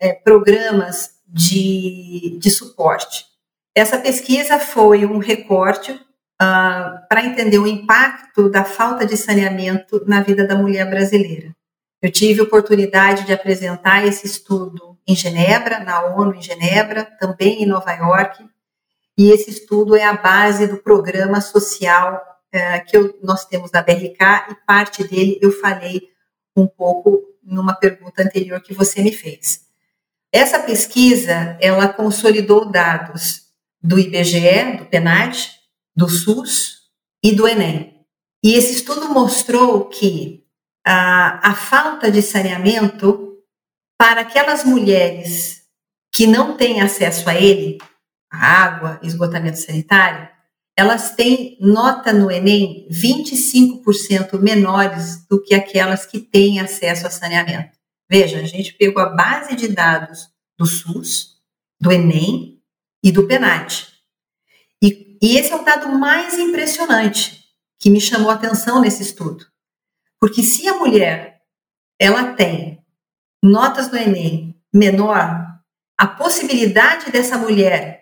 [0.00, 3.24] é, programas de, de suporte.
[3.72, 10.20] Essa pesquisa foi um recorte uh, para entender o impacto da falta de saneamento na
[10.20, 11.54] vida da mulher brasileira.
[12.02, 17.66] Eu tive oportunidade de apresentar esse estudo em Genebra, na ONU em Genebra, também em
[17.66, 18.44] Nova York,
[19.16, 23.82] e esse estudo é a base do programa social é, que eu, nós temos na
[23.82, 26.02] BRK e parte dele eu falei
[26.54, 29.62] um pouco numa pergunta anterior que você me fez.
[30.30, 33.42] Essa pesquisa, ela consolidou dados
[33.82, 35.50] do IBGE, do PNAD,
[35.94, 36.82] do SUS
[37.22, 38.06] e do ENEM.
[38.42, 40.44] E esse estudo mostrou que
[40.84, 43.38] a, a falta de saneamento
[43.98, 45.62] para aquelas mulheres
[46.12, 47.78] que não têm acesso a ele,
[48.30, 50.28] a água, esgotamento sanitário,
[50.76, 57.76] elas têm nota no Enem 25% menores do que aquelas que têm acesso a saneamento.
[58.10, 61.38] Veja, a gente pegou a base de dados do SUS,
[61.80, 62.60] do Enem
[63.02, 63.88] e do PENAT.
[64.82, 67.44] E E esse é o dado mais impressionante
[67.78, 69.46] que me chamou a atenção nesse estudo.
[70.20, 71.42] Porque se a mulher
[71.96, 72.84] ela tem
[73.40, 75.46] notas do Enem menor,
[75.96, 78.01] a possibilidade dessa mulher,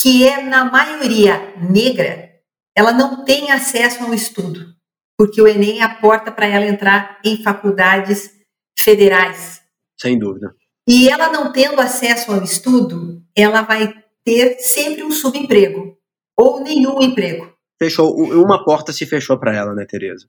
[0.00, 2.30] que é na maioria negra,
[2.74, 4.74] ela não tem acesso ao estudo,
[5.18, 8.30] porque o Enem é a porta para ela entrar em faculdades
[8.78, 9.60] federais.
[10.00, 10.54] Sem dúvida.
[10.88, 13.92] E ela não tendo acesso ao estudo, ela vai
[14.24, 15.96] ter sempre um subemprego
[16.36, 17.52] ou nenhum emprego.
[17.78, 20.26] Fechou, uma porta se fechou para ela, né, Tereza?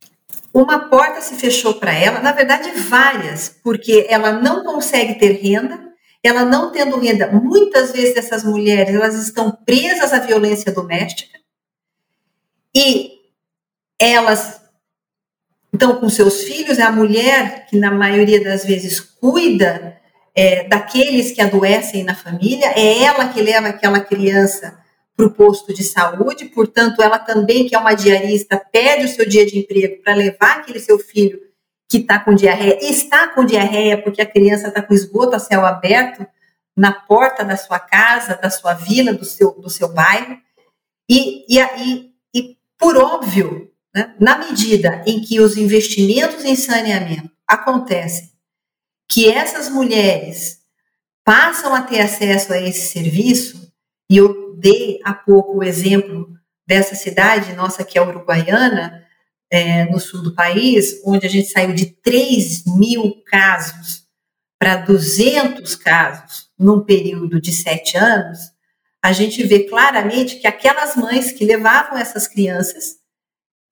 [0.53, 5.90] Uma porta se fechou para ela, na verdade várias, porque ela não consegue ter renda,
[6.23, 11.39] ela não tendo renda, muitas vezes essas mulheres, elas estão presas à violência doméstica
[12.75, 13.19] e
[13.99, 14.61] elas
[15.73, 19.99] estão com seus filhos, é a mulher que na maioria das vezes cuida
[20.35, 24.79] é, daqueles que adoecem na família, é ela que leva aquela criança
[25.15, 29.27] para o posto de saúde, portanto, ela também, que é uma diarista, pede o seu
[29.27, 31.50] dia de emprego para levar aquele seu filho
[31.91, 35.65] que está com diarreia, está com diarreia porque a criança está com esgoto a céu
[35.65, 36.25] aberto
[36.73, 40.37] na porta da sua casa, da sua vila, do seu, do seu bairro,
[41.09, 47.29] e, e, e, e por óbvio, né, na medida em que os investimentos em saneamento
[47.45, 48.31] acontecem
[49.05, 50.61] que essas mulheres
[51.25, 53.69] passam a ter acesso a esse serviço,
[54.09, 56.29] e eu dei há pouco o exemplo
[56.65, 59.05] dessa cidade nossa que é Uruguaiana,
[59.51, 64.05] é, no sul do país, onde a gente saiu de 3 mil casos
[64.57, 68.39] para 200 casos num período de sete anos,
[69.03, 72.97] a gente vê claramente que aquelas mães que levavam essas crianças,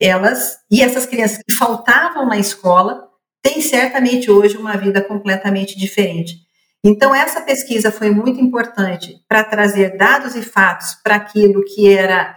[0.02, 3.08] elas e essas crianças que faltavam na escola,
[3.42, 6.50] tem certamente hoje uma vida completamente diferente.
[6.84, 12.36] Então, essa pesquisa foi muito importante para trazer dados e fatos para aquilo que era,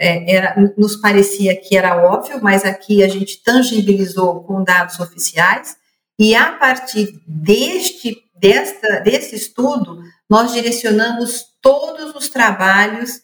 [0.00, 5.76] é, era, nos parecia que era óbvio, mas aqui a gente tangibilizou com dados oficiais,
[6.18, 13.20] e a partir deste, desta, desse estudo, nós direcionamos todos os trabalhos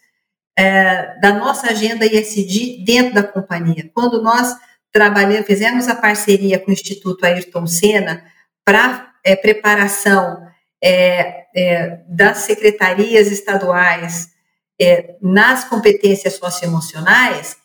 [0.58, 3.90] é, da nossa agenda ISD dentro da companhia.
[3.94, 4.54] Quando nós
[4.92, 8.22] trabalhamos, fizemos a parceria com o Instituto Ayrton Senna
[8.64, 10.46] para é, preparação
[10.82, 14.36] é, é, das secretarias estaduais
[14.80, 17.56] é, nas competências socioemocionais,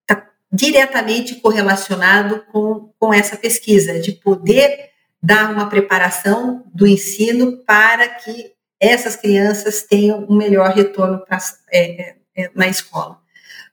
[0.00, 4.90] está diretamente correlacionado com, com essa pesquisa, de poder
[5.22, 11.38] dar uma preparação do ensino para que essas crianças tenham um melhor retorno pra,
[11.72, 13.20] é, é, na escola.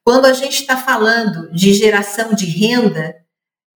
[0.04, 3.16] Quando a gente está falando de geração de renda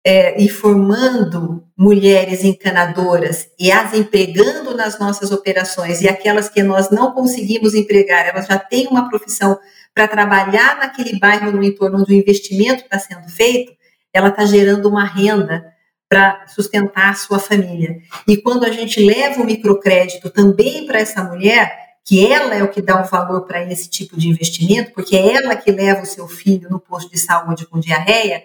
[0.05, 6.89] é, e formando mulheres encanadoras e as empregando nas nossas operações, e aquelas que nós
[6.89, 9.57] não conseguimos empregar, elas já têm uma profissão
[9.93, 13.71] para trabalhar naquele bairro, no entorno onde o investimento está sendo feito,
[14.11, 15.71] ela está gerando uma renda
[16.09, 17.97] para sustentar a sua família.
[18.27, 22.67] E quando a gente leva o microcrédito também para essa mulher, que ela é o
[22.67, 26.05] que dá o valor para esse tipo de investimento, porque é ela que leva o
[26.05, 28.43] seu filho no posto de saúde com diarreia,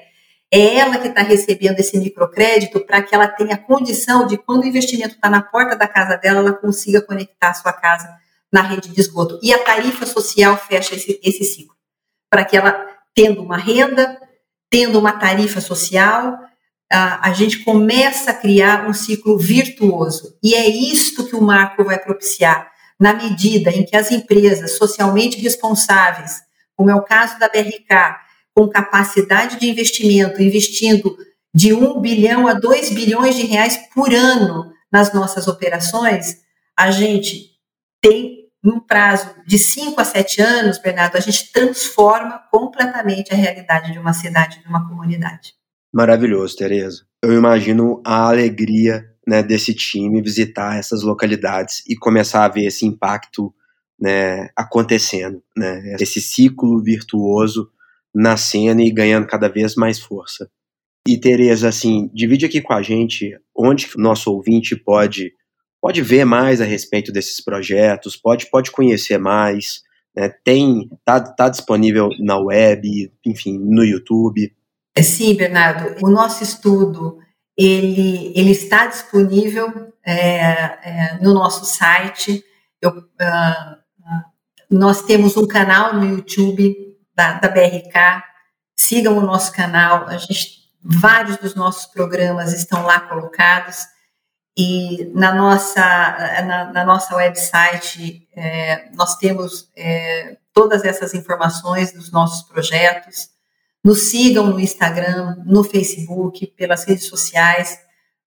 [0.51, 4.67] é ela que está recebendo esse microcrédito para que ela tenha condição de, quando o
[4.67, 8.09] investimento está na porta da casa dela, ela consiga conectar a sua casa
[8.51, 9.39] na rede de esgoto.
[9.43, 11.77] E a tarifa social fecha esse, esse ciclo,
[12.31, 14.19] para que ela, tendo uma renda,
[14.71, 16.39] tendo uma tarifa social,
[16.91, 20.39] a, a gente começa a criar um ciclo virtuoso.
[20.43, 25.39] E é isto que o marco vai propiciar na medida em que as empresas socialmente
[25.39, 26.41] responsáveis,
[26.75, 28.28] como é o caso da BRK,
[28.59, 31.17] com capacidade de investimento, investindo
[31.55, 36.39] de 1 bilhão a 2 bilhões de reais por ano nas nossas operações,
[36.77, 37.53] a gente
[38.03, 43.93] tem, num prazo de 5 a 7 anos, Bernardo, a gente transforma completamente a realidade
[43.93, 45.55] de uma cidade, de uma comunidade.
[45.95, 47.05] Maravilhoso, Tereza.
[47.23, 52.85] Eu imagino a alegria né, desse time visitar essas localidades e começar a ver esse
[52.85, 53.55] impacto
[54.01, 57.71] né, acontecendo, né, esse ciclo virtuoso
[58.15, 60.51] nascendo e ganhando cada vez mais força.
[61.07, 65.33] E Tereza, assim, divide aqui com a gente onde o nosso ouvinte pode
[65.81, 69.81] pode ver mais a respeito desses projetos, pode pode conhecer mais,
[70.15, 74.53] né, tem tá, tá disponível na web, enfim, no YouTube.
[75.01, 77.19] Sim, Bernardo, o nosso estudo
[77.59, 80.15] ele, ele está disponível é,
[80.83, 82.45] é, no nosso site.
[82.81, 83.79] Eu, uh,
[84.71, 86.88] nós temos um canal no YouTube
[87.19, 88.23] da, da, BRK.
[88.79, 90.07] Sigam o nosso canal.
[90.07, 93.79] A gente, vários dos nossos programas estão lá colocados.
[94.57, 95.81] E na nossa,
[96.45, 103.31] na, na nossa website, é, nós temos é, todas essas informações dos nossos projetos.
[103.85, 107.79] Nos sigam no Instagram, no Facebook, pelas redes sociais,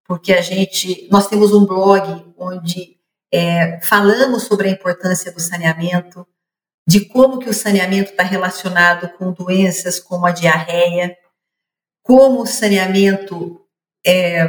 [0.05, 2.97] porque a gente, nós temos um blog onde
[3.31, 6.25] é, falamos sobre a importância do saneamento,
[6.87, 11.15] de como que o saneamento está relacionado com doenças como a diarreia,
[12.03, 13.65] como o saneamento
[14.05, 14.47] é,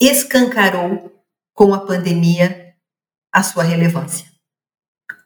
[0.00, 1.12] escancarou
[1.54, 2.74] com a pandemia
[3.32, 4.26] a sua relevância,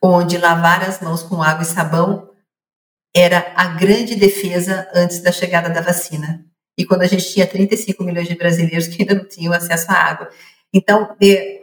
[0.03, 2.29] onde lavar as mãos com água e sabão
[3.15, 6.45] era a grande defesa antes da chegada da vacina.
[6.77, 9.95] E quando a gente tinha 35 milhões de brasileiros que ainda não tinham acesso à
[9.95, 10.29] ága.
[10.73, 11.15] Então,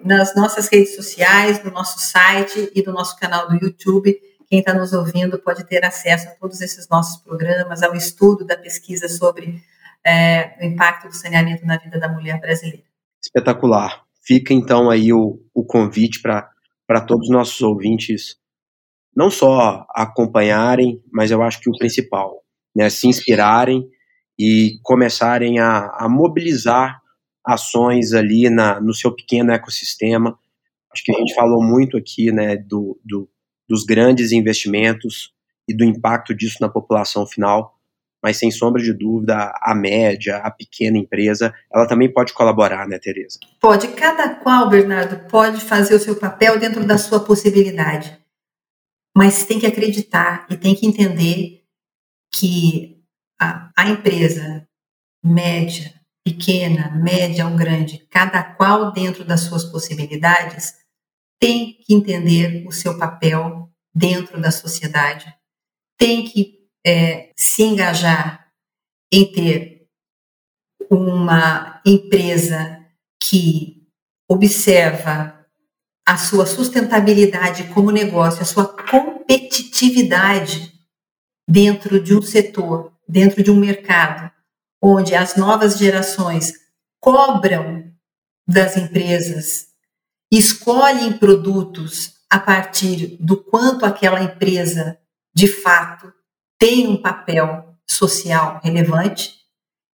[0.05, 4.75] nas nossas redes sociais, no nosso site e no nosso canal do YouTube, quem está
[4.75, 9.63] nos ouvindo pode ter acesso a todos esses nossos programas, ao estudo da pesquisa sobre
[10.05, 12.85] é, o impacto do saneamento na vida da mulher brasileira.
[13.23, 14.03] Espetacular.
[14.23, 18.37] Fica então aí o, o convite para todos os nossos ouvintes
[19.17, 22.43] não só acompanharem, mas eu acho que o principal,
[22.77, 23.89] né, se inspirarem
[24.39, 27.01] e começarem a, a mobilizar
[27.45, 30.39] ações ali na, no seu pequeno ecossistema.
[30.93, 33.28] Acho que a gente falou muito aqui né, do, do,
[33.68, 35.32] dos grandes investimentos
[35.68, 37.74] e do impacto disso na população final,
[38.22, 42.99] mas sem sombra de dúvida, a média, a pequena empresa, ela também pode colaborar, né,
[42.99, 43.39] Tereza?
[43.61, 43.89] Pode.
[43.89, 48.18] Cada qual, Bernardo, pode fazer o seu papel dentro da sua possibilidade
[49.18, 51.64] mas tem que acreditar e tem que entender
[52.32, 53.03] que
[53.36, 54.64] a, a empresa
[55.24, 55.93] média,
[56.29, 60.74] pequena, média ou grande, cada qual dentro das suas possibilidades,
[61.41, 65.33] tem que entender o seu papel dentro da sociedade,
[65.97, 68.47] tem que é, se engajar
[69.11, 69.89] em ter
[70.91, 72.85] uma empresa
[73.22, 73.87] que
[74.29, 75.47] observa
[76.07, 80.72] a sua sustentabilidade como negócio, a sua competitividade
[81.49, 84.31] dentro de um setor, dentro de um mercado,
[84.81, 86.53] onde as novas gerações
[87.01, 87.91] cobram
[88.47, 89.68] das empresas,
[90.31, 94.99] escolhem produtos a partir do quanto aquela empresa
[95.35, 96.12] de fato
[96.59, 99.35] tem um papel social relevante.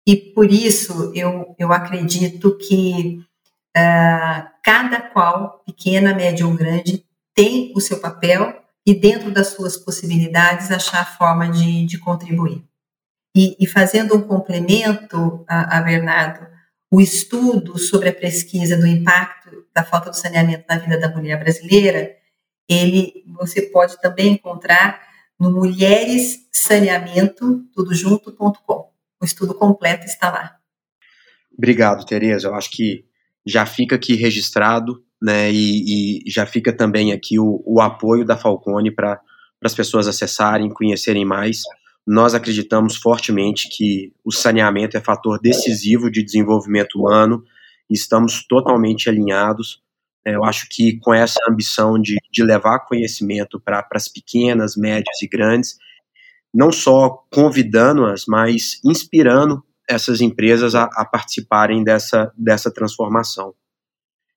[0.06, 3.20] E por isso eu, eu acredito que
[3.78, 9.78] uh, cada qual, pequena, média ou grande, tem o seu papel e, dentro das suas
[9.78, 12.64] possibilidades, achar a forma de, de contribuir.
[13.36, 16.46] E, e, fazendo um complemento a, a, Bernardo,
[16.92, 21.40] o estudo sobre a pesquisa do impacto da falta de saneamento na vida da mulher
[21.40, 22.16] brasileira,
[22.70, 25.02] ele você pode também encontrar
[25.40, 28.92] no mulheressaneamento, tudo junto.com.
[29.20, 30.56] O estudo completo está lá.
[31.58, 32.48] Obrigado, Tereza.
[32.48, 33.06] Eu acho que
[33.46, 38.38] já fica aqui registrado, né, e, e já fica também aqui o, o apoio da
[38.38, 39.20] Falcone para
[39.64, 41.64] as pessoas acessarem, conhecerem mais.
[42.06, 47.44] Nós acreditamos fortemente que o saneamento é fator decisivo de desenvolvimento humano
[47.90, 49.82] e estamos totalmente alinhados.
[50.26, 55.22] É, eu acho que com essa ambição de, de levar conhecimento para as pequenas, médias
[55.22, 55.78] e grandes,
[56.54, 63.54] não só convidando-as, mas inspirando essas empresas a, a participarem dessa, dessa transformação.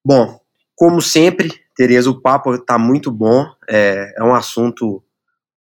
[0.05, 0.41] Bom,
[0.75, 5.03] como sempre, Tereza, o papo está muito bom, é, é, um assunto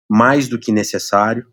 [0.09, 1.47] mais do que necessário.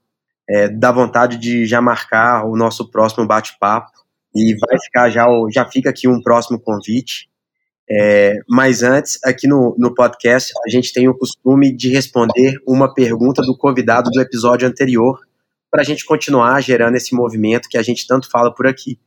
[0.49, 3.91] É, dá vontade de já marcar o nosso próximo bate-papo
[4.35, 7.29] e vai ficar já, já fica aqui um próximo convite.
[7.91, 12.93] É, mas antes, aqui no, no podcast, a gente tem o costume de responder uma
[12.93, 15.19] pergunta do convidado do episódio anterior,
[15.71, 18.99] para a gente continuar gerando esse movimento que a gente tanto fala por aqui.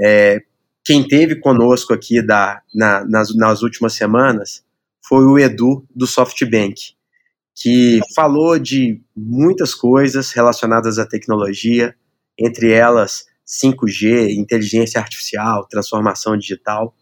[0.00, 0.40] É,
[0.84, 4.62] quem teve conosco aqui da, na, nas, nas últimas semanas
[5.02, 6.94] foi o Edu do SoftBank,
[7.60, 11.92] que falou de muitas coisas relacionadas à tecnologia,
[12.38, 16.94] entre elas 5G, inteligência artificial, transformação digital.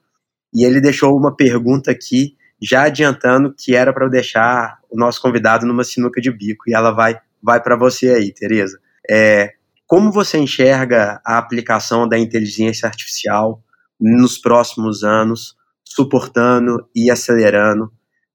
[0.54, 5.20] E ele deixou uma pergunta aqui, já adiantando que era para eu deixar o nosso
[5.20, 8.78] convidado numa sinuca de bico, e ela vai vai para você aí, Tereza.
[9.08, 9.52] É,
[9.86, 13.62] como você enxerga a aplicação da inteligência artificial
[14.00, 15.54] nos próximos anos,
[15.84, 17.92] suportando e acelerando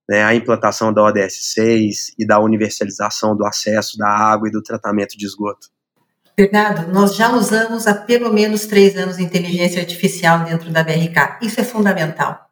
[0.10, 4.62] né, a implantação da ODS 6 e da universalização do acesso da água e do
[4.62, 5.68] tratamento de esgoto?
[6.36, 11.40] Bernardo, nós já usamos há pelo menos três anos inteligência artificial dentro da BRK.
[11.42, 12.50] Isso é fundamental.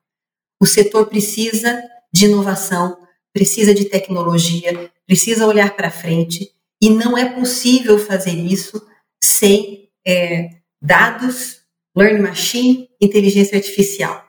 [0.62, 1.82] O setor precisa
[2.14, 2.98] de inovação,
[3.34, 8.86] precisa de tecnologia, precisa olhar para frente e não é possível fazer isso
[9.24, 10.50] sem é,
[10.82, 11.62] dados,
[11.96, 14.29] learning machine, inteligência artificial.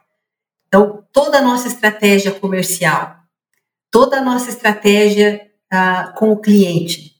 [0.73, 3.17] Então, toda a nossa estratégia comercial,
[3.91, 7.17] toda a nossa estratégia uh, com o cliente.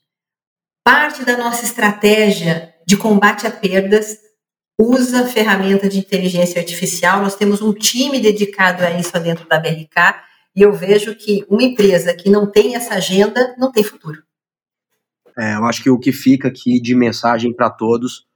[0.85, 4.19] Parte da nossa estratégia de combate a perdas
[4.79, 7.21] usa ferramenta de inteligência artificial.
[7.21, 10.15] Nós temos um time dedicado a isso dentro da BRK
[10.55, 14.23] e eu vejo que uma empresa que não tem essa agenda não tem futuro.
[15.37, 18.27] É, eu acho que o que fica aqui de mensagem para todos,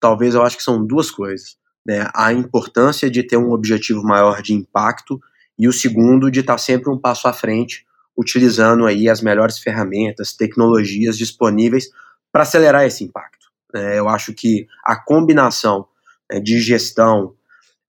[0.00, 1.59] talvez eu acho que são duas coisas.
[1.86, 2.08] Né?
[2.14, 5.20] A importância de ter um objetivo maior de impacto
[5.58, 10.32] e o segundo de estar sempre um passo à frente, utilizando aí as melhores ferramentas,
[10.32, 11.90] tecnologias disponíveis
[12.32, 13.48] para acelerar esse impacto.
[13.74, 15.86] É, eu acho que a combinação
[16.30, 17.34] né, de gestão,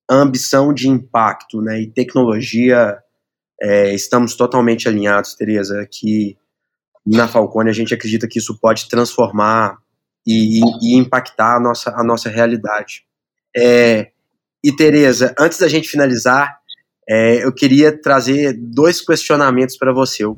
[0.09, 2.97] ambição de impacto né, e tecnologia,
[3.61, 6.37] é, estamos totalmente alinhados, Tereza, aqui
[7.05, 9.77] na Falcone a gente acredita que isso pode transformar
[10.25, 13.05] e, e, e impactar a nossa, a nossa realidade.
[13.55, 14.11] É,
[14.63, 16.59] e Tereza, antes da gente finalizar,
[17.09, 20.23] é, eu queria trazer dois questionamentos para você.
[20.25, 20.37] O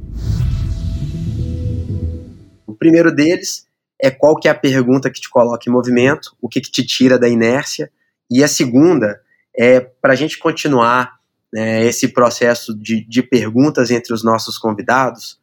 [2.78, 3.68] primeiro deles
[4.02, 6.86] é qual que é a pergunta que te coloca em movimento, o que, que te
[6.86, 7.92] tira da inércia,
[8.30, 9.22] e a segunda
[9.56, 11.20] é para a gente continuar
[11.54, 15.40] né, esse processo de, de perguntas entre os nossos convidados,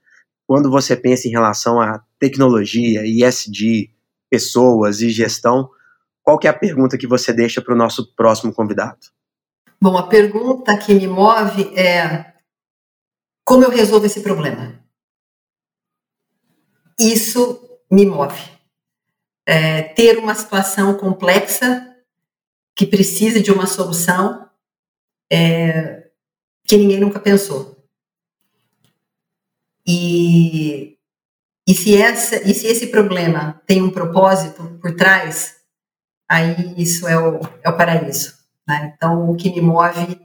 [0.47, 3.91] quando você pensa em relação a tecnologia, ISD,
[4.29, 5.71] pessoas e gestão,
[6.23, 8.99] qual que é a pergunta que você deixa para o nosso próximo convidado?
[9.81, 12.31] Bom, a pergunta que me move é
[13.45, 14.81] como eu resolvo esse problema?
[16.99, 18.41] Isso me move.
[19.45, 21.97] É, ter uma situação complexa
[22.77, 24.49] que precisa de uma solução
[25.33, 26.11] é,
[26.65, 27.77] que ninguém nunca pensou.
[29.85, 30.97] E,
[31.67, 35.60] e, se essa, e se esse problema tem um propósito por trás,
[36.31, 38.35] aí isso é o, é o paraíso.
[38.67, 38.93] Né?
[38.95, 40.21] Então, o que me move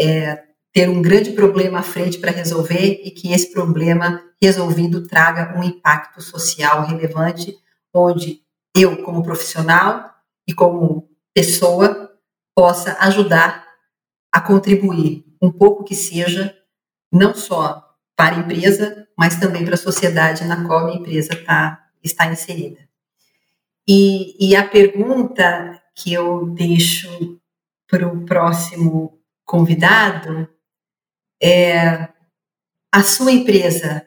[0.00, 5.58] é ter um grande problema à frente para resolver e que esse problema resolvido traga
[5.58, 7.58] um impacto social relevante,
[7.92, 8.40] onde
[8.74, 10.08] eu, como profissional
[10.46, 12.12] e como pessoa,
[12.54, 13.66] possa ajudar
[14.32, 16.54] a contribuir um pouco que seja,
[17.12, 21.88] não só para a empresa, mas também para a sociedade na qual a empresa tá,
[22.04, 22.89] está inserida.
[23.88, 27.40] E, e a pergunta que eu deixo
[27.88, 30.48] para o próximo convidado
[31.42, 32.08] é:
[32.92, 34.06] a sua empresa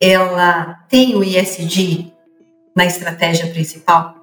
[0.00, 2.12] ela tem o ISD
[2.76, 4.16] na estratégia principal?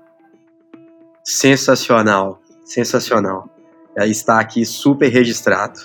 [1.24, 3.49] Sensacional, sensacional.
[3.97, 5.80] Está aqui super registrado.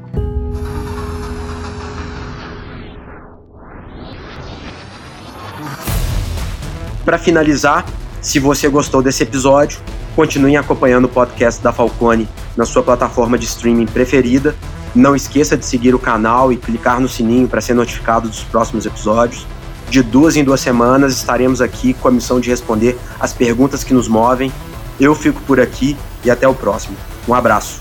[7.05, 7.87] Para finalizar,
[8.21, 9.81] se você gostou desse episódio,
[10.15, 14.55] continue acompanhando o podcast da Falcone na sua plataforma de streaming preferida.
[14.95, 18.85] Não esqueça de seguir o canal e clicar no sininho para ser notificado dos próximos
[18.85, 19.47] episódios.
[19.91, 23.93] De duas em duas semanas estaremos aqui com a missão de responder as perguntas que
[23.93, 24.53] nos movem.
[25.01, 26.97] Eu fico por aqui e até o próximo.
[27.27, 27.81] Um abraço.